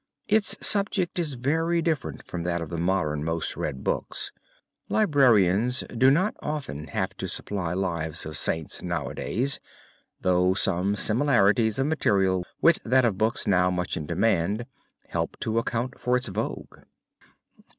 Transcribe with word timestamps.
Its 0.27 0.55
subject 0.67 1.19
is 1.19 1.35
very 1.35 1.79
different 1.79 2.23
from 2.25 2.41
that 2.41 2.59
of 2.59 2.71
the 2.71 2.77
modern 2.79 3.23
most 3.23 3.55
read 3.55 3.83
books; 3.83 4.31
librarians 4.89 5.81
do 5.95 6.09
not 6.09 6.33
often 6.39 6.87
have 6.87 7.15
to 7.15 7.27
supply 7.27 7.73
lives 7.75 8.25
of 8.25 8.35
Saints 8.35 8.81
nowadays, 8.81 9.59
though 10.19 10.55
some 10.55 10.95
similarities 10.95 11.77
of 11.77 11.85
material 11.85 12.43
with 12.63 12.81
that 12.83 13.05
of 13.05 13.19
books 13.19 13.45
now 13.45 13.69
much 13.69 13.95
in 13.95 14.07
demand 14.07 14.65
help 15.09 15.39
to 15.39 15.59
account 15.59 15.99
for 15.99 16.15
its 16.15 16.29
vogue. 16.29 16.79